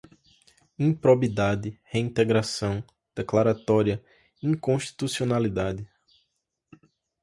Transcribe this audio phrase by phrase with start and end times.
[0.79, 2.83] improbidade, reintegração,
[3.15, 4.03] declaratória,
[4.41, 5.87] inconstitucionalidade